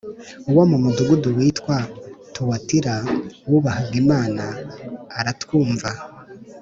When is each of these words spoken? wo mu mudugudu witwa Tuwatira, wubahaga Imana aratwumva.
wo 0.55 0.63
mu 0.69 0.77
mudugudu 0.83 1.27
witwa 1.37 1.75
Tuwatira, 2.33 2.93
wubahaga 3.49 3.93
Imana 4.03 4.45
aratwumva. 5.19 5.89